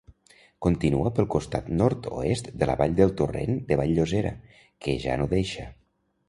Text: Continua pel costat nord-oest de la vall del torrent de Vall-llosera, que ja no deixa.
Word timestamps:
Continua 0.65 1.11
pel 1.19 1.27
costat 1.35 1.67
nord-oest 1.81 2.49
de 2.63 2.69
la 2.69 2.77
vall 2.79 2.97
del 3.01 3.13
torrent 3.21 3.61
de 3.69 3.79
Vall-llosera, 3.83 4.33
que 4.87 4.97
ja 5.07 5.21
no 5.23 5.31
deixa. 5.37 5.69